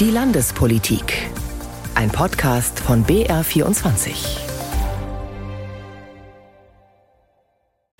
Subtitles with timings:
[0.00, 1.26] Die Landespolitik.
[1.96, 4.38] Ein Podcast von BR24.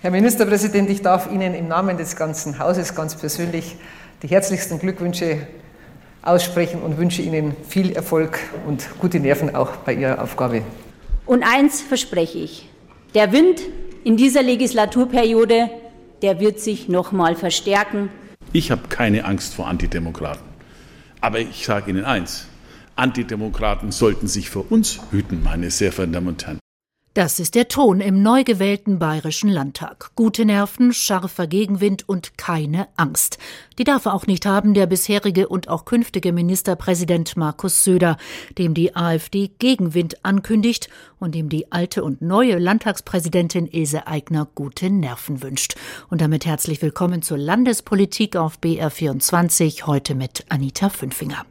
[0.00, 3.74] Herr Ministerpräsident, ich darf Ihnen im Namen des ganzen Hauses ganz persönlich
[4.22, 5.48] die herzlichsten Glückwünsche
[6.22, 8.38] aussprechen und wünsche Ihnen viel Erfolg
[8.68, 10.62] und gute Nerven auch bei Ihrer Aufgabe.
[11.26, 12.68] Und eins verspreche ich,
[13.16, 13.60] der Wind
[14.04, 15.68] in dieser Legislaturperiode,
[16.22, 18.08] der wird sich noch mal verstärken.
[18.52, 20.47] Ich habe keine Angst vor Antidemokraten.
[21.20, 22.46] Aber ich sage Ihnen eins,
[22.96, 26.58] Antidemokraten sollten sich vor uns hüten, meine sehr verehrten Damen und Herren.
[27.18, 30.12] Das ist der Ton im neu gewählten Bayerischen Landtag.
[30.14, 33.38] Gute Nerven, scharfer Gegenwind und keine Angst.
[33.76, 38.18] Die darf auch nicht haben der bisherige und auch künftige Ministerpräsident Markus Söder,
[38.56, 44.88] dem die AfD Gegenwind ankündigt und dem die alte und neue Landtagspräsidentin Ilse Aigner gute
[44.88, 45.74] Nerven wünscht.
[46.10, 51.44] Und damit herzlich willkommen zur Landespolitik auf BR24, heute mit Anita Fünfinger.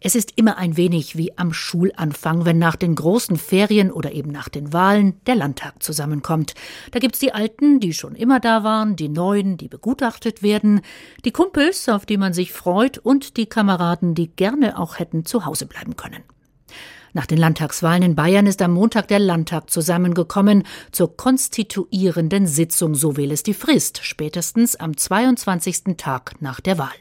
[0.00, 4.30] Es ist immer ein wenig wie am Schulanfang, wenn nach den großen Ferien oder eben
[4.30, 6.54] nach den Wahlen der Landtag zusammenkommt.
[6.92, 10.82] Da gibt's die Alten, die schon immer da waren, die Neuen, die begutachtet werden,
[11.24, 15.44] die Kumpels, auf die man sich freut und die Kameraden, die gerne auch hätten zu
[15.44, 16.22] Hause bleiben können.
[17.12, 23.16] Nach den Landtagswahlen in Bayern ist am Montag der Landtag zusammengekommen zur konstituierenden Sitzung, so
[23.16, 25.96] will es die Frist, spätestens am 22.
[25.96, 26.94] Tag nach der Wahl.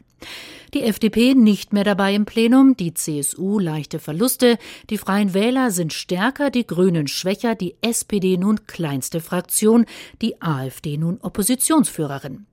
[0.73, 4.57] Die FDP nicht mehr dabei im Plenum, die CSU leichte Verluste,
[4.89, 9.85] die Freien Wähler sind stärker, die Grünen schwächer, die SPD nun kleinste Fraktion,
[10.21, 12.45] die AfD nun Oppositionsführerin.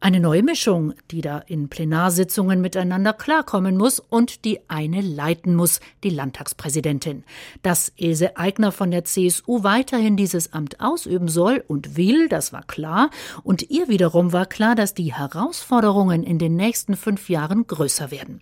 [0.00, 5.80] Eine neue Mischung, die da in Plenarsitzungen miteinander klarkommen muss und die eine leiten muss,
[6.04, 7.24] die Landtagspräsidentin.
[7.62, 12.62] Dass Ilse Aigner von der CSU weiterhin dieses Amt ausüben soll und will, das war
[12.62, 13.10] klar.
[13.42, 18.40] Und ihr wiederum war klar, dass die Herausforderungen in den nächsten fünf Jahren größer werden.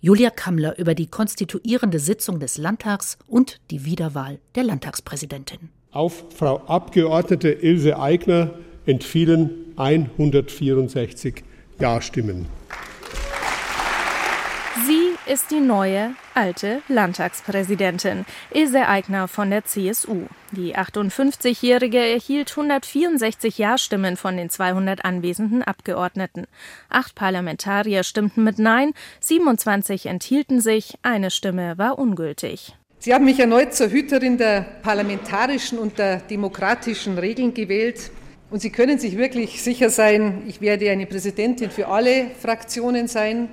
[0.00, 5.68] Julia Kammler über die konstituierende Sitzung des Landtags und die Wiederwahl der Landtagspräsidentin.
[5.92, 8.54] Auf Frau Abgeordnete Ilse Aigner
[8.86, 11.42] entfielen 164
[11.80, 12.46] Ja-Stimmen.
[14.86, 20.26] Sie ist die neue, alte Landtagspräsidentin, Ilse Aigner von der CSU.
[20.52, 26.46] Die 58-Jährige erhielt 164 Ja-Stimmen von den 200 anwesenden Abgeordneten.
[26.88, 32.74] Acht Parlamentarier stimmten mit Nein, 27 enthielten sich, eine Stimme war ungültig.
[32.98, 38.10] Sie haben mich erneut zur Hüterin der parlamentarischen und der demokratischen Regeln gewählt.
[38.50, 43.48] Und Sie können sich wirklich sicher sein, ich werde eine Präsidentin für alle Fraktionen sein.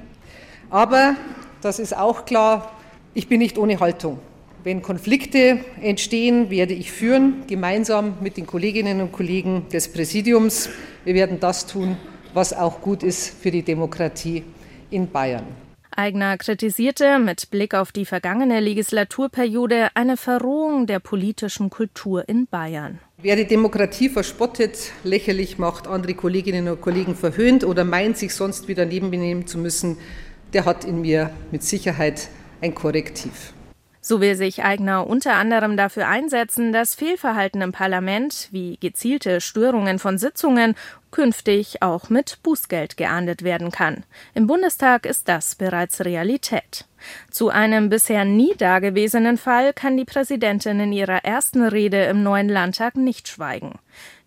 [0.71, 1.15] Aber,
[1.61, 2.71] das ist auch klar,
[3.13, 4.19] ich bin nicht ohne Haltung.
[4.63, 10.69] Wenn Konflikte entstehen, werde ich führen, gemeinsam mit den Kolleginnen und Kollegen des Präsidiums.
[11.05, 11.95] Wir werden das tun,
[12.33, 14.43] was auch gut ist für die Demokratie
[14.89, 15.45] in Bayern.
[15.95, 22.99] Eigner kritisierte mit Blick auf die vergangene Legislaturperiode eine Verrohung der politischen Kultur in Bayern.
[23.19, 28.67] Wer die Demokratie verspottet, lächerlich macht, andere Kolleginnen und Kollegen verhöhnt oder meint, sich sonst
[28.67, 29.97] wieder nebenbenehmen zu müssen,
[30.53, 32.29] der hat in mir mit Sicherheit
[32.61, 33.53] ein Korrektiv.
[34.01, 39.97] So will sich Eigner unter anderem dafür einsetzen, dass Fehlverhalten im Parlament wie gezielte Störungen
[39.97, 40.75] von Sitzungen
[41.09, 44.03] künftig auch mit Bußgeld geahndet werden kann.
[44.35, 46.85] Im Bundestag ist das bereits Realität.
[47.31, 52.50] Zu einem bisher nie dagewesenen Fall kann die Präsidentin in ihrer ersten Rede im neuen
[52.50, 53.79] Landtag nicht schweigen.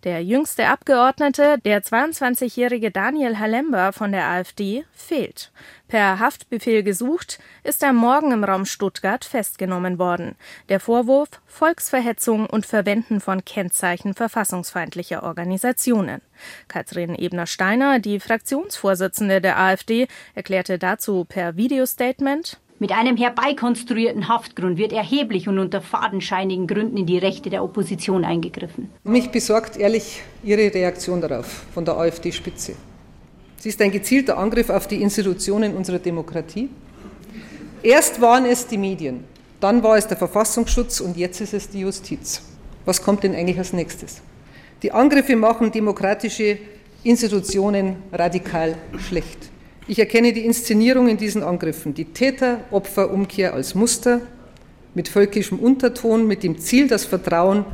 [0.03, 5.51] Der jüngste Abgeordnete, der 22-jährige Daniel Halember von der AfD, fehlt.
[5.87, 10.35] Per Haftbefehl gesucht, ist er morgen im Raum Stuttgart festgenommen worden.
[10.69, 16.21] Der Vorwurf Volksverhetzung und Verwenden von Kennzeichen verfassungsfeindlicher Organisationen.
[16.67, 24.91] Katrin Ebner-Steiner, die Fraktionsvorsitzende der AfD, erklärte dazu per Videostatement, mit einem herbeikonstruierten Haftgrund wird
[24.91, 28.89] erheblich und unter fadenscheinigen Gründen in die Rechte der Opposition eingegriffen.
[29.03, 32.73] Mich besorgt ehrlich Ihre Reaktion darauf von der AfD-Spitze.
[33.57, 36.69] Sie ist ein gezielter Angriff auf die Institutionen unserer Demokratie.
[37.83, 39.25] Erst waren es die Medien,
[39.59, 42.41] dann war es der Verfassungsschutz und jetzt ist es die Justiz.
[42.85, 44.23] Was kommt denn eigentlich als nächstes?
[44.81, 46.57] Die Angriffe machen demokratische
[47.03, 49.51] Institutionen radikal schlecht.
[49.87, 54.21] Ich erkenne die Inszenierung in diesen Angriffen, die Täter-Opfer-Umkehr als Muster
[54.93, 57.65] mit völkischem Unterton, mit dem Ziel, das Vertrauen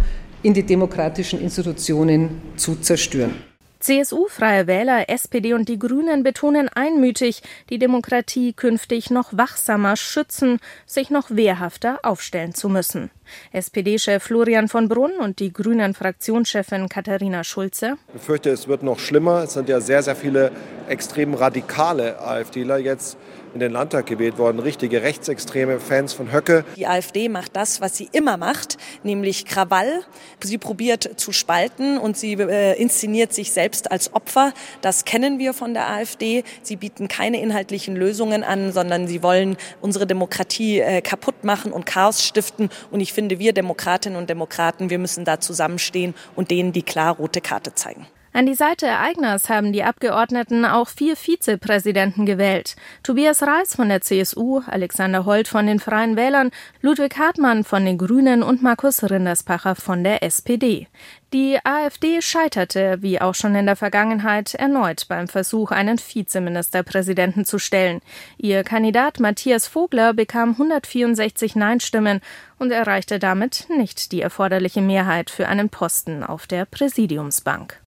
[0.42, 3.36] in die demokratischen Institutionen zu zerstören.
[3.80, 10.60] CSU, Freie Wähler, SPD und die Grünen betonen einmütig, die Demokratie künftig noch wachsamer schützen,
[10.86, 13.12] sich noch wehrhafter aufstellen zu müssen.
[13.51, 17.97] SPD-Chef Florian von Brunn und die Grünen-Fraktionschefin Katharina Schulze.
[18.07, 19.44] Ich befürchte, es wird noch schlimmer.
[19.44, 20.51] Es sind ja sehr, sehr viele
[20.88, 23.18] extrem radikale AfDler jetzt
[23.53, 26.63] in den Landtag gewählt worden, richtige rechtsextreme Fans von Höcke.
[26.75, 30.01] Die AfD macht das, was sie immer macht, nämlich Krawall.
[30.44, 34.53] Sie probiert zu spalten und sie äh, inszeniert sich selbst als Opfer.
[34.81, 36.44] Das kennen wir von der AfD.
[36.62, 41.88] Sie bieten keine inhaltlichen Lösungen an, sondern sie wollen unsere Demokratie äh, kaputt machen und
[41.88, 42.69] Chaos stiften.
[42.91, 47.15] Und ich finde, wir Demokratinnen und Demokraten, wir müssen da zusammenstehen und denen die klar
[47.15, 48.05] rote Karte zeigen.
[48.38, 52.75] An die Seite Eigners haben die Abgeordneten auch vier Vizepräsidenten gewählt.
[53.01, 57.98] Tobias Reis von der CSU, Alexander Holt von den Freien Wählern, Ludwig Hartmann von den
[57.98, 60.86] Grünen und Markus Rinderspacher von der SPD.
[61.34, 67.57] Die AfD scheiterte, wie auch schon in der Vergangenheit, erneut beim Versuch, einen Vizeministerpräsidenten zu
[67.57, 68.01] stellen.
[68.38, 72.22] Ihr Kandidat Matthias Vogler bekam 164 Nein-Stimmen
[72.60, 77.81] und erreichte damit nicht die erforderliche Mehrheit für einen Posten auf der Präsidiumsbank.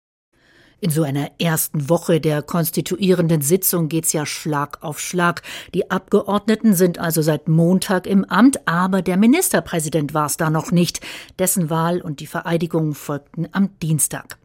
[0.83, 5.43] In so einer ersten Woche der konstituierenden Sitzung geht's ja Schlag auf Schlag.
[5.75, 11.01] Die Abgeordneten sind also seit Montag im Amt, aber der Ministerpräsident war's da noch nicht.
[11.39, 14.39] Dessen Wahl und die Vereidigung folgten am Dienstag.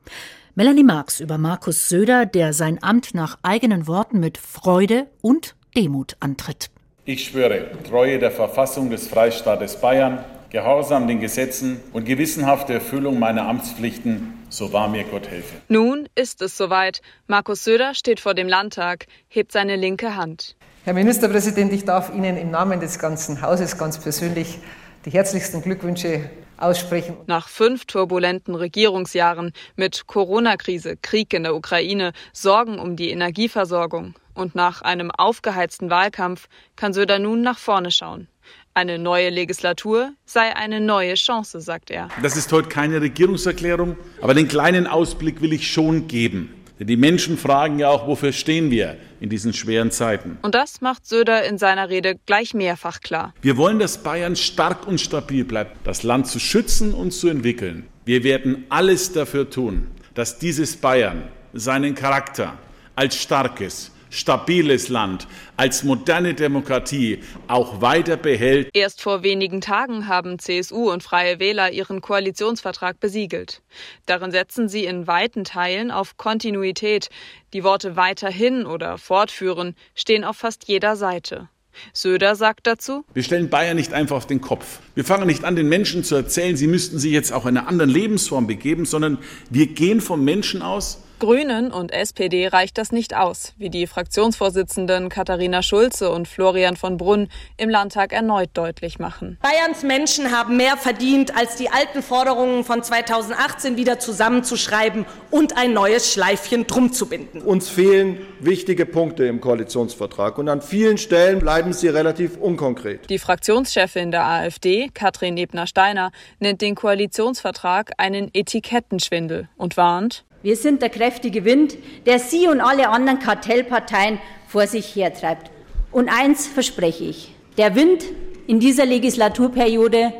[0.55, 6.17] Melanie Marx über Markus Söder, der sein Amt nach eigenen Worten mit Freude und Demut
[6.19, 6.69] antritt.
[7.05, 10.25] Ich schwöre Treue der Verfassung des Freistaates Bayern,
[10.55, 15.57] Gehorsam den Gesetzen und gewissenhafte Erfüllung meiner Amtspflichten so wahr mir Gott helfe.
[15.67, 17.01] Nun ist es soweit.
[17.27, 20.55] Markus Söder steht vor dem Landtag, hebt seine linke Hand.
[20.85, 24.59] Herr Ministerpräsident, ich darf Ihnen im Namen des ganzen Hauses ganz persönlich
[25.03, 27.17] die herzlichsten Glückwünsche aussprechen.
[27.27, 34.55] Nach fünf turbulenten Regierungsjahren mit Corona-Krise, Krieg in der Ukraine, Sorgen um die Energieversorgung und
[34.55, 36.47] nach einem aufgeheizten Wahlkampf
[36.77, 38.29] kann Söder nun nach vorne schauen.
[38.77, 42.09] Eine neue Legislatur sei eine neue Chance, sagt er.
[42.21, 46.53] Das ist heute keine Regierungserklärung, aber den kleinen Ausblick will ich schon geben.
[46.77, 50.39] Denn die Menschen fragen ja auch, wofür stehen wir in diesen schweren Zeiten.
[50.41, 53.33] Und das macht Söder in seiner Rede gleich mehrfach klar.
[53.41, 57.87] Wir wollen, dass Bayern stark und stabil bleibt, das Land zu schützen und zu entwickeln.
[58.03, 62.57] Wir werden alles dafür tun, dass dieses Bayern seinen Charakter
[62.93, 65.27] als starkes, stabiles Land
[65.57, 68.69] als moderne Demokratie auch weiter behält.
[68.73, 73.61] Erst vor wenigen Tagen haben CSU und Freie Wähler ihren Koalitionsvertrag besiegelt.
[74.05, 77.09] Darin setzen sie in weiten Teilen auf Kontinuität.
[77.53, 81.49] Die Worte weiterhin oder fortführen stehen auf fast jeder Seite.
[81.93, 84.79] Söder sagt dazu, wir stellen Bayern nicht einfach auf den Kopf.
[84.95, 87.67] Wir fangen nicht an, den Menschen zu erzählen, sie müssten sich jetzt auch in einer
[87.67, 89.17] anderen Lebensform begeben, sondern
[89.49, 95.07] wir gehen vom Menschen aus, Grünen und SPD reicht das nicht aus, wie die Fraktionsvorsitzenden
[95.07, 99.37] Katharina Schulze und Florian von Brunn im Landtag erneut deutlich machen.
[99.41, 105.73] Bayerns Menschen haben mehr verdient, als die alten Forderungen von 2018 wieder zusammenzuschreiben und ein
[105.73, 107.41] neues Schleifchen drum zu binden.
[107.41, 113.09] Uns fehlen wichtige Punkte im Koalitionsvertrag und an vielen Stellen bleiben sie relativ unkonkret.
[113.09, 120.83] Die Fraktionschefin der AfD, Katrin Ebner-Steiner, nennt den Koalitionsvertrag einen Etikettenschwindel und warnt, wir sind
[120.83, 121.75] der kräftige Wind,
[122.05, 125.49] der Sie und alle anderen Kartellparteien vor sich hertreibt.
[125.91, 128.03] Und eins verspreche ich, der Wind
[128.45, 130.13] in dieser Legislaturperiode,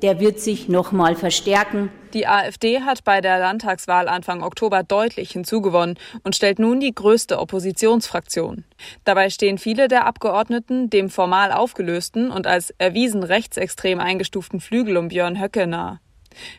[0.00, 1.90] der wird sich noch mal verstärken.
[2.14, 7.40] Die AfD hat bei der Landtagswahl Anfang Oktober deutlich hinzugewonnen und stellt nun die größte
[7.40, 8.62] Oppositionsfraktion.
[9.02, 15.08] Dabei stehen viele der Abgeordneten dem formal aufgelösten und als erwiesen rechtsextrem eingestuften Flügel um
[15.08, 15.98] Björn Höcke nahe.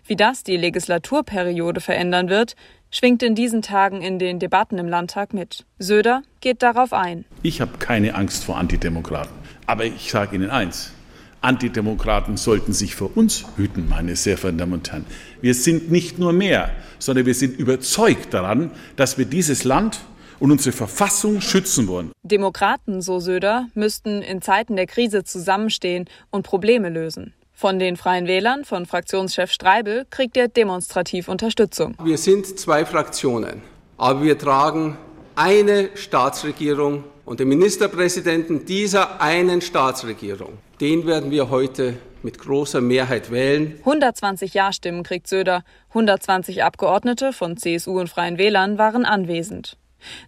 [0.05, 2.55] Wie das die Legislaturperiode verändern wird,
[2.93, 5.65] schwingt in diesen Tagen in den Debatten im Landtag mit.
[5.79, 7.25] Söder geht darauf ein.
[7.41, 9.33] Ich habe keine Angst vor Antidemokraten.
[9.65, 10.93] Aber ich sage Ihnen eins.
[11.41, 15.05] Antidemokraten sollten sich vor uns hüten, meine sehr verehrten Damen und Herren.
[15.41, 19.99] Wir sind nicht nur mehr, sondern wir sind überzeugt daran, dass wir dieses Land
[20.39, 22.11] und unsere Verfassung schützen wollen.
[22.23, 27.33] Demokraten, so Söder, müssten in Zeiten der Krise zusammenstehen und Probleme lösen.
[27.63, 31.95] Von den Freien Wählern, von Fraktionschef Streibel, kriegt er demonstrativ Unterstützung.
[32.03, 33.61] Wir sind zwei Fraktionen,
[33.97, 34.97] aber wir tragen
[35.35, 40.57] eine Staatsregierung und den Ministerpräsidenten dieser einen Staatsregierung.
[40.81, 43.75] Den werden wir heute mit großer Mehrheit wählen.
[43.79, 45.63] 120 Ja-Stimmen kriegt Söder.
[45.91, 49.77] 120 Abgeordnete von CSU und Freien Wählern waren anwesend.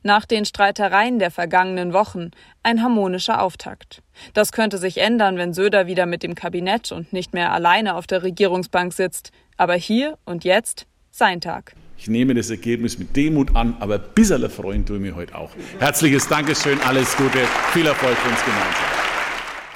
[0.03, 2.31] Nach den Streitereien der vergangenen Wochen
[2.63, 4.01] ein harmonischer Auftakt.
[4.33, 8.07] Das könnte sich ändern, wenn Söder wieder mit dem Kabinett und nicht mehr alleine auf
[8.07, 9.31] der Regierungsbank sitzt.
[9.57, 11.73] Aber hier und jetzt sein Tag.
[11.97, 15.35] Ich nehme das Ergebnis mit Demut an, aber ein bisschen freuen tue ich mir heute
[15.35, 15.51] auch.
[15.79, 17.39] Herzliches Dankeschön, alles Gute,
[17.71, 19.04] viel Erfolg für uns gemeinsam.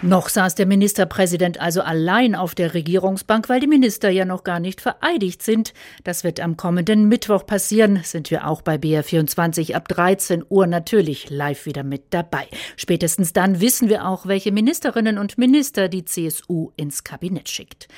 [0.01, 4.61] Noch saß der Ministerpräsident also allein auf der Regierungsbank, weil die Minister ja noch gar
[4.61, 5.73] nicht vereidigt sind.
[6.05, 7.99] Das wird am kommenden Mittwoch passieren.
[8.05, 12.47] Sind wir auch bei BR24 ab 13 Uhr natürlich live wieder mit dabei.
[12.77, 17.89] Spätestens dann wissen wir auch, welche Ministerinnen und Minister die CSU ins Kabinett schickt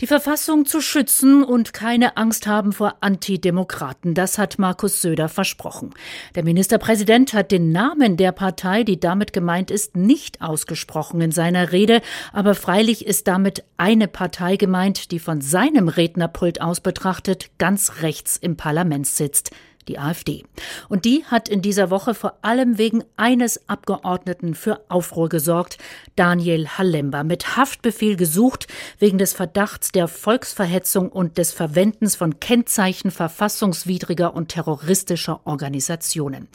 [0.00, 4.14] die Verfassung zu schützen und keine Angst haben vor Antidemokraten.
[4.14, 5.90] Das hat Markus Söder versprochen.
[6.34, 11.72] Der Ministerpräsident hat den Namen der Partei, die damit gemeint ist, nicht ausgesprochen in seiner
[11.72, 12.00] Rede.
[12.32, 18.36] Aber freilich ist damit eine Partei gemeint, die von seinem Rednerpult aus betrachtet ganz rechts
[18.36, 19.50] im Parlament sitzt
[19.88, 20.44] die AfD.
[20.88, 25.78] Und die hat in dieser Woche vor allem wegen eines Abgeordneten für Aufruhr gesorgt,
[26.16, 28.66] Daniel Halemba, mit Haftbefehl gesucht
[28.98, 36.48] wegen des Verdachts der Volksverhetzung und des Verwendens von Kennzeichen verfassungswidriger und terroristischer Organisationen.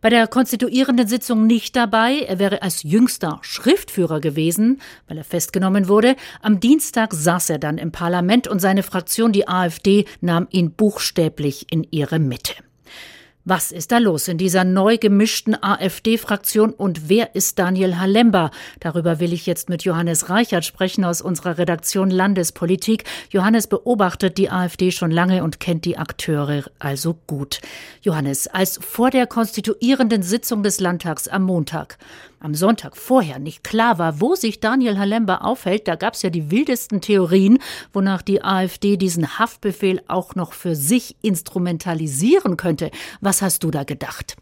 [0.00, 5.88] Bei der konstituierenden Sitzung nicht dabei, er wäre als jüngster Schriftführer gewesen, weil er festgenommen
[5.88, 6.16] wurde.
[6.42, 11.66] Am Dienstag saß er dann im Parlament und seine Fraktion, die AfD, nahm ihn buchstäblich
[11.70, 12.52] in ihre Mitte.
[13.48, 18.50] Was ist da los in dieser neu gemischten AfD-Fraktion und wer ist Daniel Halemba?
[18.80, 23.04] Darüber will ich jetzt mit Johannes Reichert sprechen aus unserer Redaktion Landespolitik.
[23.30, 27.60] Johannes beobachtet die AfD schon lange und kennt die Akteure also gut.
[28.02, 31.98] Johannes, als vor der konstituierenden Sitzung des Landtags am Montag
[32.40, 36.30] am Sonntag vorher nicht klar war, wo sich Daniel Halemba aufhält, da gab es ja
[36.30, 37.58] die wildesten Theorien,
[37.92, 42.90] wonach die AfD diesen Haftbefehl auch noch für sich instrumentalisieren könnte.
[43.20, 44.36] Was hast du da gedacht?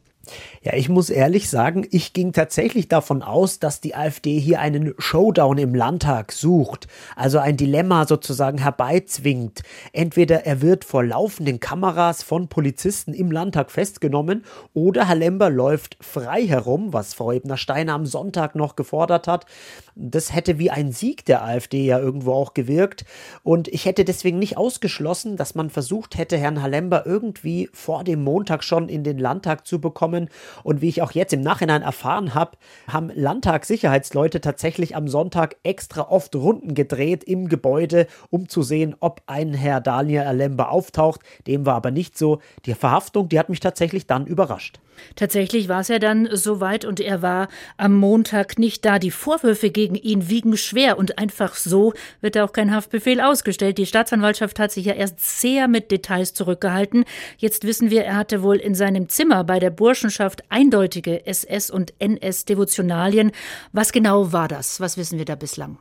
[0.63, 4.95] Ja, ich muss ehrlich sagen, ich ging tatsächlich davon aus, dass die AfD hier einen
[4.99, 9.63] Showdown im Landtag sucht, also ein Dilemma sozusagen herbeizwingt.
[9.93, 15.99] Entweder er wird vor laufenden Kameras von Polizisten im Landtag festgenommen oder Herr Lember läuft
[16.01, 19.47] frei herum, was Frau Ebner-Steiner am Sonntag noch gefordert hat.
[19.95, 23.05] Das hätte wie ein Sieg der AfD ja irgendwo auch gewirkt
[23.43, 28.25] und ich hätte deswegen nicht ausgeschlossen, dass man versucht hätte, Herrn Halember irgendwie vor dem
[28.25, 30.14] Montag schon in den Landtag zu bekommen
[30.63, 32.57] und wie ich auch jetzt im Nachhinein erfahren habe,
[32.89, 39.23] haben Landtagssicherheitsleute tatsächlich am Sonntag extra oft Runden gedreht im Gebäude, um zu sehen, ob
[39.27, 41.21] ein Herr Daniel Alemba auftaucht.
[41.47, 42.39] Dem war aber nicht so.
[42.67, 44.81] Die Verhaftung, die hat mich tatsächlich dann überrascht.
[45.17, 48.99] Tatsächlich war es ja dann soweit und er war am Montag nicht da.
[48.99, 53.79] Die Vorwürfe gegen ihn wiegen schwer und einfach so wird auch kein Haftbefehl ausgestellt.
[53.79, 57.05] Die Staatsanwaltschaft hat sich ja erst sehr mit Details zurückgehalten.
[57.39, 61.95] Jetzt wissen wir, er hatte wohl in seinem Zimmer bei der Burschenschaft eindeutige SS- und
[61.99, 63.33] NS-Devotionalien.
[63.73, 64.81] Was genau war das?
[64.81, 65.79] Was wissen wir da bislang?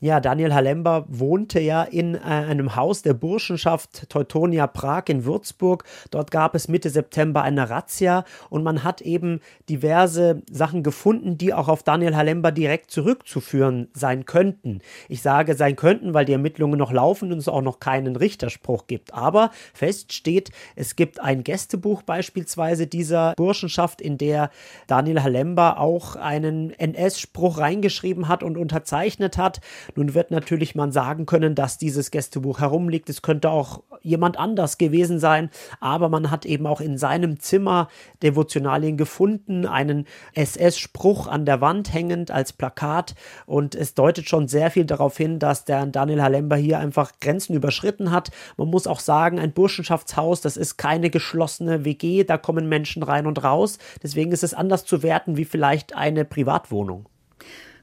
[0.00, 5.84] Ja, Daniel Halember wohnte ja in äh, einem Haus der Burschenschaft Teutonia Prag in Würzburg.
[6.10, 11.54] Dort gab es Mitte September eine Razzia und man hat eben diverse Sachen gefunden, die
[11.54, 14.80] auch auf Daniel Halember direkt zurückzuführen sein könnten.
[15.08, 18.86] Ich sage sein könnten, weil die Ermittlungen noch laufen und es auch noch keinen Richterspruch
[18.86, 19.14] gibt.
[19.14, 24.50] Aber fest steht, es gibt ein Gästebuch beispielsweise dieser Burschenschaft, in der
[24.86, 29.60] Daniel Halember auch einen NS-Spruch reingeschrieben hat und unterzeichnet hat.
[29.94, 33.08] Nun wird natürlich man sagen können, dass dieses Gästebuch herumliegt.
[33.08, 35.50] Es könnte auch jemand anders gewesen sein,
[35.80, 37.88] aber man hat eben auch in seinem Zimmer
[38.22, 43.14] Devotionalien gefunden, einen SS-Spruch an der Wand hängend als Plakat
[43.46, 47.54] und es deutet schon sehr viel darauf hin, dass der Daniel Halember hier einfach Grenzen
[47.54, 48.30] überschritten hat.
[48.56, 53.26] Man muss auch sagen, ein Burschenschaftshaus, das ist keine geschlossene WG, da kommen Menschen rein
[53.26, 53.78] und raus.
[54.02, 57.06] Deswegen ist es anders zu werten wie vielleicht eine Privatwohnung.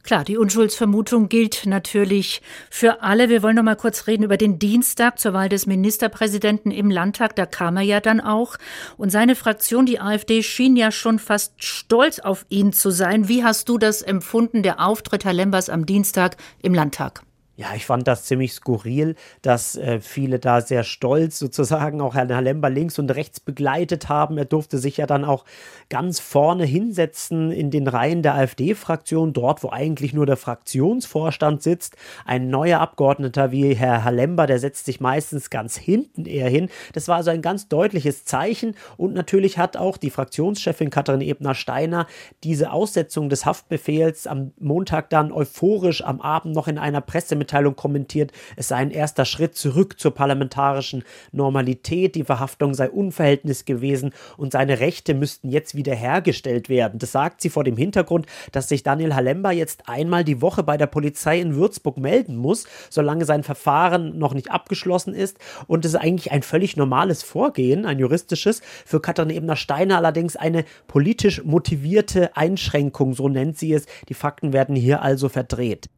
[0.10, 3.30] Klar, die Unschuldsvermutung gilt natürlich für alle.
[3.30, 7.36] Wir wollen noch mal kurz reden über den Dienstag zur Wahl des Ministerpräsidenten im Landtag.
[7.36, 8.56] Da kam er ja dann auch.
[8.98, 13.28] Und seine Fraktion, die AfD, schien ja schon fast stolz auf ihn zu sein.
[13.28, 17.22] Wie hast du das empfunden, der Auftritt Herr Lembers am Dienstag im Landtag?
[17.60, 22.30] Ja, ich fand das ziemlich skurril, dass äh, viele da sehr stolz sozusagen auch Herrn
[22.42, 24.38] Lember links und rechts begleitet haben.
[24.38, 25.44] Er durfte sich ja dann auch
[25.90, 31.98] ganz vorne hinsetzen in den Reihen der AfD-Fraktion, dort, wo eigentlich nur der Fraktionsvorstand sitzt.
[32.24, 36.70] Ein neuer Abgeordneter wie Herr Halember, der setzt sich meistens ganz hinten eher hin.
[36.94, 42.08] Das war also ein ganz deutliches Zeichen und natürlich hat auch die Fraktionschefin Katrin Ebner-Steiner
[42.46, 47.76] diese Aussetzung des Haftbefehls am Montag dann euphorisch am Abend noch in einer Pressemitteilung Pressemitteilung
[47.76, 54.12] kommentiert, es sei ein erster Schritt zurück zur parlamentarischen Normalität, die Verhaftung sei unverhältnismäßig gewesen
[54.38, 57.00] und seine Rechte müssten jetzt wieder hergestellt werden.
[57.00, 60.78] Das sagt sie vor dem Hintergrund, dass sich Daniel Halemba jetzt einmal die Woche bei
[60.78, 65.38] der Polizei in Würzburg melden muss, solange sein Verfahren noch nicht abgeschlossen ist.
[65.68, 68.62] Und es ist eigentlich ein völlig normales Vorgehen, ein juristisches.
[68.86, 73.86] Für Katrin Ebner-Steiner allerdings eine politisch motivierte Einschränkung, so nennt sie es.
[74.10, 75.90] Die Fakten werden hier also verdreht.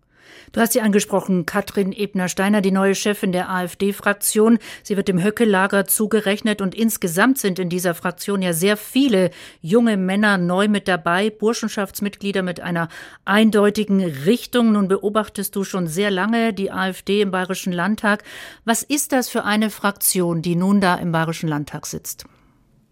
[0.52, 4.60] Du hast sie angesprochen, Katrin Ebner-Steiner, die neue Chefin der AfD-Fraktion.
[4.84, 9.98] Sie wird dem Höcke-Lager zugerechnet und insgesamt sind in dieser Fraktion ja sehr viele junge
[9.98, 12.90] Männer neu mit dabei, Burschenschaftsmitglieder mit einer
[13.24, 14.74] eindeutigen Richtung.
[14.74, 18.24] Nun beobachtest du schon sehr lange die AfD im Bayerischen Landtag.
[18.66, 22.26] Was ist das für eine Fraktion, die nun da im Bayerischen Landtag sitzt?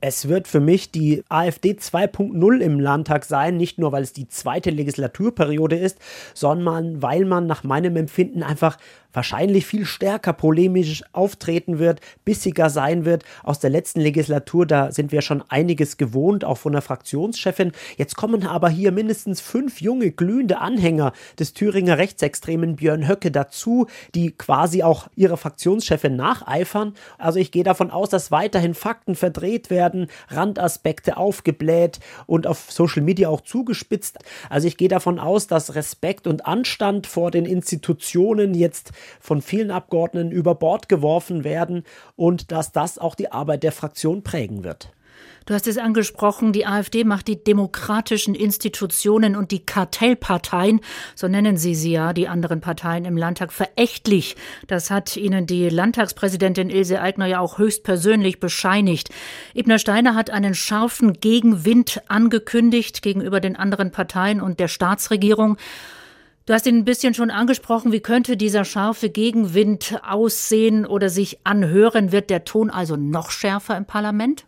[0.02, 4.28] Es wird für mich die AfD 2.0 im Landtag sein, nicht nur weil es die
[4.28, 5.98] zweite Legislaturperiode ist,
[6.34, 8.78] sondern weil man nach meinem Empfinden einfach
[9.14, 13.24] wahrscheinlich viel stärker polemisch auftreten wird, bissiger sein wird.
[13.44, 17.72] Aus der letzten Legislatur, da sind wir schon einiges gewohnt, auch von der Fraktionschefin.
[17.98, 23.88] Jetzt kommen aber hier mindestens fünf junge, glühende Anhänger des Thüringer Rechtsextremen Björn Höcke dazu,
[24.16, 26.94] die quasi auch ihrer Fraktionschefin nacheifern.
[27.18, 33.02] Also ich gehe davon aus, dass weiterhin Fakten verdreht werden, Randaspekte aufgebläht und auf Social
[33.02, 34.20] Media auch zugespitzt.
[34.50, 39.72] Also ich gehe davon aus, dass Respekt und Anstand vor den Institutionen jetzt von vielen
[39.72, 41.84] Abgeordneten über Bord geworfen werden
[42.16, 44.92] und dass das auch die Arbeit der Fraktion prägen wird.
[45.50, 50.80] Du hast es angesprochen, die AfD macht die demokratischen Institutionen und die Kartellparteien,
[51.16, 54.36] so nennen sie sie ja, die anderen Parteien im Landtag, verächtlich.
[54.68, 59.10] Das hat ihnen die Landtagspräsidentin Ilse Aigner ja auch höchstpersönlich bescheinigt.
[59.56, 65.58] Ebner Steiner hat einen scharfen Gegenwind angekündigt gegenüber den anderen Parteien und der Staatsregierung.
[66.50, 67.92] Du hast ihn ein bisschen schon angesprochen.
[67.92, 72.12] Wie könnte dieser scharfe Gegenwind aussehen oder sich anhören?
[72.12, 74.48] Wird der Ton also noch schärfer im Parlament?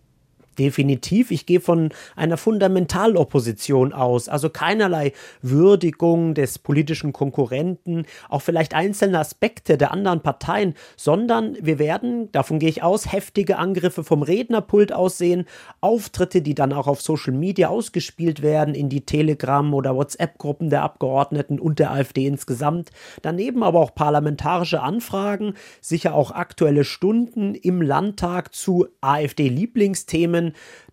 [0.60, 1.32] Definitiv.
[1.32, 9.20] Ich gehe von einer Fundamentalopposition aus, also keinerlei Würdigung des politischen Konkurrenten, auch vielleicht einzelne
[9.20, 14.92] Aspekte der anderen Parteien, sondern wir werden, davon gehe ich aus, heftige Angriffe vom Rednerpult
[14.92, 15.46] aussehen,
[15.80, 20.84] Auftritte, die dann auch auf Social Media ausgespielt werden, in die Telegram- oder WhatsApp-Gruppen der
[20.84, 22.90] Abgeordneten und der AfD insgesamt.
[23.22, 30.41] Daneben aber auch parlamentarische Anfragen, sicher auch aktuelle Stunden im Landtag zu AfD-Lieblingsthemen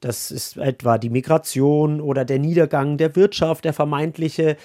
[0.01, 4.57] das ist etwa die Migration oder der Niedergang der Wirtschaft, der vermeintliche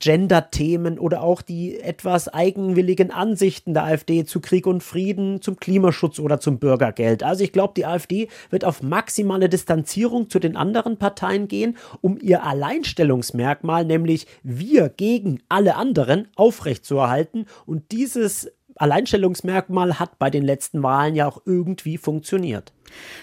[0.00, 6.18] Gender-Themen oder auch die etwas eigenwilligen Ansichten der AfD zu Krieg und Frieden, zum Klimaschutz
[6.18, 7.22] oder zum Bürgergeld.
[7.22, 12.18] Also ich glaube, die AfD wird auf maximale Distanzierung zu den anderen Parteien gehen, um
[12.20, 17.46] ihr Alleinstellungsmerkmal, nämlich wir gegen alle anderen, aufrechtzuerhalten.
[17.66, 18.50] Und dieses
[18.82, 22.72] Alleinstellungsmerkmal hat bei den letzten Wahlen ja auch irgendwie funktioniert.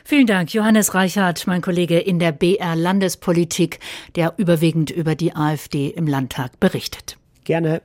[0.04, 3.80] Vielen Dank, Johannes Reichert, mein Kollege in der BR Landespolitik,
[4.16, 7.18] der überwiegend über die AfD im Landtag berichtet.
[7.44, 7.82] Gerne.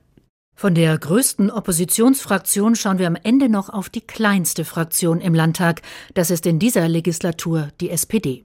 [0.57, 5.83] Von der größten Oppositionsfraktion schauen wir am Ende noch auf die kleinste Fraktion im Landtag.
[6.15, 8.45] Das ist in dieser Legislatur die SPD.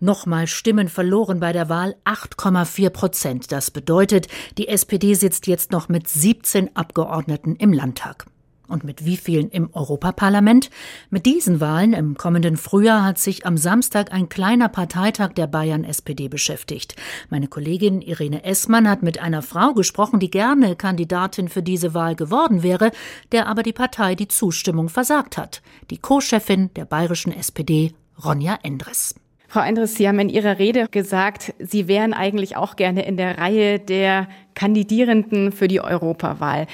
[0.00, 3.52] Nochmal Stimmen verloren bei der Wahl 8,4 Prozent.
[3.52, 8.24] Das bedeutet, die SPD sitzt jetzt noch mit 17 Abgeordneten im Landtag.
[8.70, 10.70] Und mit wie vielen im Europaparlament?
[11.10, 15.82] Mit diesen Wahlen im kommenden Frühjahr hat sich am Samstag ein kleiner Parteitag der Bayern
[15.82, 16.94] SPD beschäftigt.
[17.30, 22.14] Meine Kollegin Irene Essmann hat mit einer Frau gesprochen, die gerne Kandidatin für diese Wahl
[22.14, 22.92] geworden wäre,
[23.32, 25.62] der aber die Partei die Zustimmung versagt hat.
[25.90, 27.92] Die Co-Chefin der bayerischen SPD,
[28.24, 29.16] Ronja Endres.
[29.48, 33.38] Frau Endres, Sie haben in Ihrer Rede gesagt, Sie wären eigentlich auch gerne in der
[33.38, 36.68] Reihe der Kandidierenden für die Europawahl.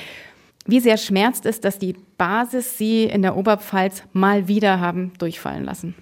[0.66, 5.64] Wie sehr schmerzt es, dass die Basis Sie in der Oberpfalz mal wieder haben durchfallen
[5.64, 5.94] lassen?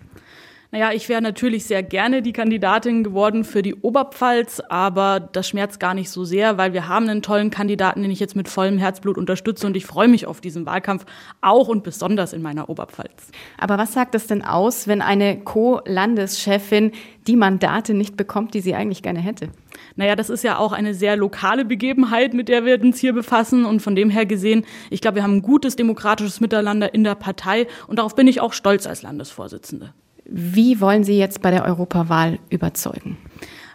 [0.74, 5.78] Naja, ich wäre natürlich sehr gerne die Kandidatin geworden für die Oberpfalz, aber das schmerzt
[5.78, 8.76] gar nicht so sehr, weil wir haben einen tollen Kandidaten, den ich jetzt mit vollem
[8.78, 11.06] Herzblut unterstütze und ich freue mich auf diesen Wahlkampf,
[11.40, 13.30] auch und besonders in meiner Oberpfalz.
[13.56, 16.90] Aber was sagt es denn aus, wenn eine Co-Landeschefin
[17.28, 19.50] die Mandate nicht bekommt, die sie eigentlich gerne hätte?
[19.94, 23.64] Naja, das ist ja auch eine sehr lokale Begebenheit, mit der wir uns hier befassen.
[23.64, 27.14] Und von dem her gesehen, ich glaube, wir haben ein gutes demokratisches Miteinander in der
[27.14, 27.68] Partei.
[27.86, 29.94] Und darauf bin ich auch stolz als Landesvorsitzende.
[30.24, 33.18] Wie wollen Sie jetzt bei der Europawahl überzeugen?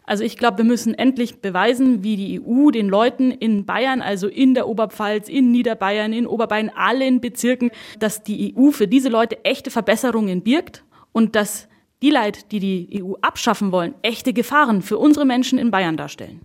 [0.10, 4.28] Also ich glaube, wir müssen endlich beweisen, wie die EU den Leuten in Bayern, also
[4.28, 9.46] in der Oberpfalz, in Niederbayern, in Oberbayern, allen Bezirken, dass die EU für diese Leute
[9.46, 11.68] echte Verbesserungen birgt und dass
[12.02, 16.42] die Leute, die die EU abschaffen wollen, echte Gefahren für unsere Menschen in Bayern darstellen.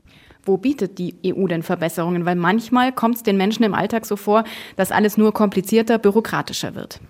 [0.47, 2.27] wo bietet die EU denn Verbesserungen?
[2.27, 4.45] Weil manchmal kommt es den Menschen im Alltag so vor,
[4.77, 7.01] dass alles nur komplizierter, bürokratischer wird.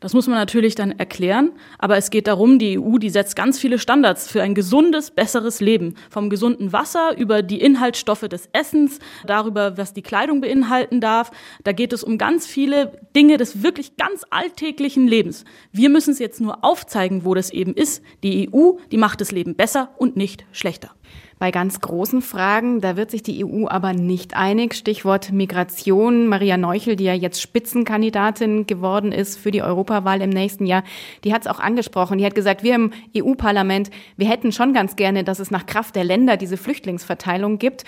[0.00, 3.58] Das muss man natürlich dann erklären, aber es geht darum, die EU, die setzt ganz
[3.58, 5.96] viele Standards für ein gesundes, besseres Leben.
[6.08, 11.32] Vom gesunden Wasser über die Inhaltsstoffe des Essens, darüber, was die Kleidung beinhalten darf.
[11.64, 15.44] Da geht es um ganz viele Dinge des wirklich ganz alltäglichen Lebens.
[15.72, 18.02] Wir müssen es jetzt nur aufzeigen, wo das eben ist.
[18.22, 20.90] Die EU, die macht das Leben besser und nicht schlechter.
[21.38, 24.74] Bei ganz großen Fragen, da wird sich die EU aber nicht einig.
[24.74, 26.26] Stichwort Migration.
[26.26, 30.82] Maria Neuchel, die ja jetzt Spitzenkandidatin geworden ist für die Europawahl im nächsten Jahr,
[31.22, 32.18] die hat es auch angesprochen.
[32.18, 35.94] Die hat gesagt, wir im EU-Parlament, wir hätten schon ganz gerne, dass es nach Kraft
[35.94, 37.84] der Länder diese Flüchtlingsverteilung gibt.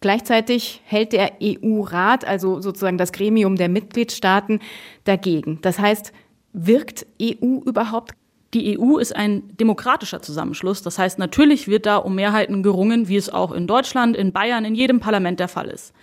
[0.00, 4.60] Gleichzeitig hält der EU-Rat, also sozusagen das Gremium der Mitgliedstaaten,
[5.04, 5.58] dagegen.
[5.62, 6.12] Das heißt,
[6.52, 8.12] wirkt EU überhaupt
[8.54, 10.82] die EU ist ein demokratischer Zusammenschluss.
[10.82, 14.64] Das heißt, natürlich wird da um Mehrheiten gerungen, wie es auch in Deutschland, in Bayern,
[14.64, 15.94] in jedem Parlament der Fall ist.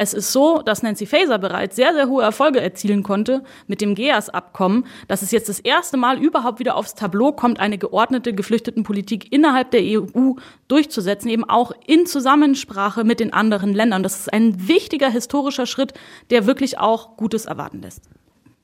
[0.00, 3.96] Es ist so, dass Nancy Faeser bereits sehr, sehr hohe Erfolge erzielen konnte mit dem
[3.96, 9.32] GEAS-Abkommen, dass es jetzt das erste Mal überhaupt wieder aufs Tableau kommt, eine geordnete Geflüchtetenpolitik
[9.32, 10.34] innerhalb der EU
[10.68, 14.04] durchzusetzen, eben auch in Zusammensprache mit den anderen Ländern.
[14.04, 15.94] Das ist ein wichtiger historischer Schritt,
[16.30, 18.08] der wirklich auch Gutes erwarten lässt.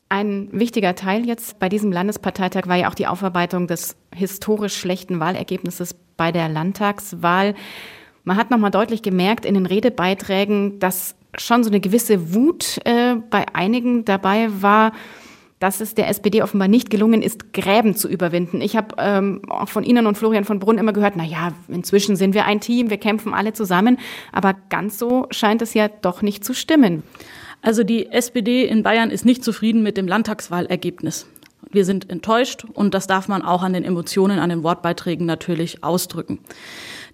[0.09, 5.19] Ein wichtiger Teil jetzt bei diesem Landesparteitag war ja auch die Aufarbeitung des historisch schlechten
[5.19, 7.55] Wahlergebnisses bei der Landtagswahl.
[8.23, 13.17] Man hat nochmal deutlich gemerkt in den Redebeiträgen, dass schon so eine gewisse Wut äh,
[13.31, 14.93] bei einigen dabei war,
[15.59, 18.61] dass es der SPD offenbar nicht gelungen ist, Gräben zu überwinden.
[18.61, 22.17] Ich habe ähm, auch von Ihnen und Florian von Brunn immer gehört, na ja, inzwischen
[22.17, 23.99] sind wir ein Team, wir kämpfen alle zusammen,
[24.33, 27.03] aber ganz so scheint es ja doch nicht zu stimmen.
[27.65, 31.27] Also die SPD in Bayern ist nicht zufrieden mit dem Landtagswahlergebnis.
[31.73, 35.83] Wir sind enttäuscht und das darf man auch an den Emotionen, an den Wortbeiträgen natürlich
[35.83, 36.41] ausdrücken.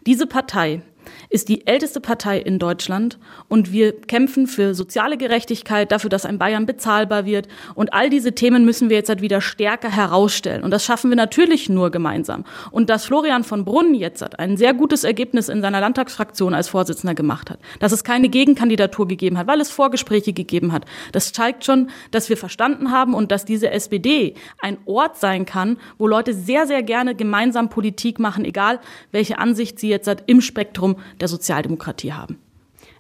[0.06, 0.82] Diese Partei
[1.30, 6.38] ist die älteste Partei in Deutschland und wir kämpfen für soziale Gerechtigkeit, dafür, dass ein
[6.38, 7.46] Bayern bezahlbar wird.
[7.76, 10.64] Und all diese Themen müssen wir jetzt halt wieder stärker herausstellen.
[10.64, 12.44] Und das schaffen wir natürlich nur gemeinsam.
[12.72, 16.68] Und dass Florian von Brunn jetzt hat ein sehr gutes Ergebnis in seiner Landtagsfraktion als
[16.68, 21.32] Vorsitzender gemacht hat, dass es keine Gegenkandidatur gegeben hat, weil es Vorgespräche gegeben hat, das
[21.32, 26.08] zeigt schon, dass wir verstanden haben und dass diese SPD ein Ort sein kann, wo
[26.08, 28.80] Leute sehr, sehr gerne gemeinsam Politik machen, egal
[29.12, 32.38] welche Ansicht sie jetzt hat im Spektrum der Sozialdemokratie haben.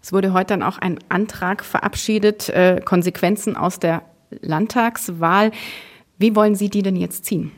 [0.02, 4.02] Es wurde heute dann auch ein Antrag verabschiedet, äh, Konsequenzen aus der
[4.40, 5.50] Landtagswahl.
[6.18, 7.52] Wie wollen Sie die denn jetzt ziehen?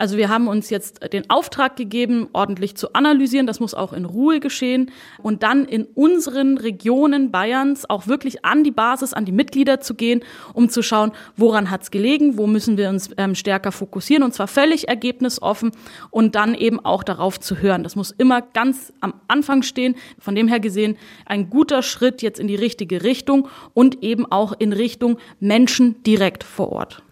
[0.00, 3.46] Also wir haben uns jetzt den Auftrag gegeben, ordentlich zu analysieren.
[3.46, 4.90] Das muss auch in Ruhe geschehen.
[5.18, 9.94] Und dann in unseren Regionen Bayerns auch wirklich an die Basis, an die Mitglieder zu
[9.94, 10.22] gehen,
[10.54, 14.24] um zu schauen, woran hat es gelegen, wo müssen wir uns ähm, stärker fokussieren.
[14.24, 15.72] Und zwar völlig ergebnisoffen
[16.08, 17.82] und dann eben auch darauf zu hören.
[17.82, 19.96] Das muss immer ganz am Anfang stehen.
[20.18, 24.54] Von dem her gesehen ein guter Schritt jetzt in die richtige Richtung und eben auch
[24.58, 27.02] in Richtung Menschen direkt vor Ort.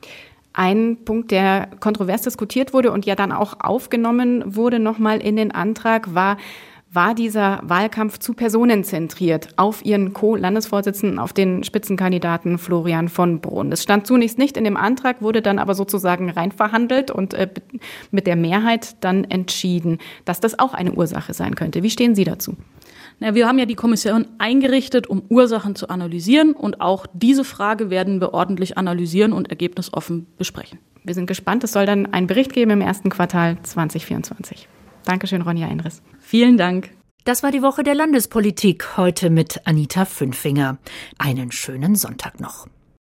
[0.59, 5.53] Ein Punkt, der kontrovers diskutiert wurde und ja dann auch aufgenommen wurde nochmal in den
[5.53, 6.37] Antrag, war,
[6.91, 13.71] war dieser Wahlkampf zu personenzentriert auf ihren Co-Landesvorsitzenden, auf den Spitzenkandidaten Florian von Brunn.
[13.71, 17.49] Das stand zunächst nicht in dem Antrag, wurde dann aber sozusagen reinverhandelt und äh,
[18.11, 21.85] mit der Mehrheit dann entschieden, dass das auch eine Ursache sein könnte.
[21.85, 22.57] Wie stehen Sie dazu?
[23.21, 27.91] Na, wir haben ja die Kommission eingerichtet, um Ursachen zu analysieren und auch diese Frage
[27.91, 30.79] werden wir ordentlich analysieren und ergebnisoffen besprechen.
[31.03, 31.65] Wir sind gespannt.
[31.65, 34.69] Es soll dann einen Bericht geben im ersten Quartal 2024.
[35.05, 36.03] Dankeschön, Ronja Einriss.
[36.21, 36.91] Vielen Dank.
[37.25, 40.79] Das war die Woche der Landespolitik heute mit Anita Fünfinger.
[41.19, 42.69] Einen schönen Sonntag noch.